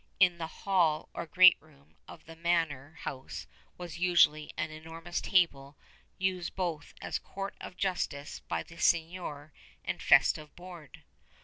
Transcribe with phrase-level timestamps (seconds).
[0.19, 3.45] In the hall or great room of the manor house
[3.77, 5.77] was usually an enormous table
[6.17, 9.51] used both as court of justice by the seignior
[9.85, 11.03] and festive board.